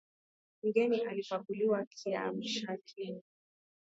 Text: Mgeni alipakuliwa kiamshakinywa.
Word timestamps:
Mgeni 0.63 1.05
alipakuliwa 1.07 1.85
kiamshakinywa. 1.85 3.21